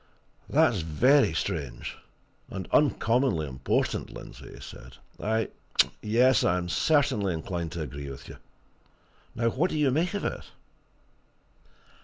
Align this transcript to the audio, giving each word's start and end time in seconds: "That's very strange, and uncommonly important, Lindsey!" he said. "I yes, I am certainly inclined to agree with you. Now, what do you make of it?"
"That's 0.49 0.79
very 0.79 1.31
strange, 1.31 1.95
and 2.49 2.67
uncommonly 2.71 3.47
important, 3.47 4.09
Lindsey!" 4.11 4.55
he 4.55 4.59
said. 4.59 4.97
"I 5.21 5.49
yes, 6.01 6.43
I 6.43 6.57
am 6.57 6.69
certainly 6.69 7.35
inclined 7.35 7.71
to 7.73 7.83
agree 7.83 8.09
with 8.09 8.27
you. 8.27 8.37
Now, 9.35 9.49
what 9.49 9.69
do 9.69 9.77
you 9.77 9.91
make 9.91 10.15
of 10.15 10.25
it?" 10.25 10.45